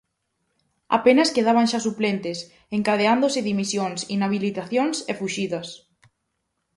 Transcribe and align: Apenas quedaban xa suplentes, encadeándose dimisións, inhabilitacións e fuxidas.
Apenas 0.97 1.33
quedaban 1.35 1.69
xa 1.71 1.79
suplentes, 1.87 2.37
encadeándose 2.77 3.39
dimisións, 3.49 3.99
inhabilitacións 4.15 4.97
e 5.11 5.13
fuxidas. 5.19 5.67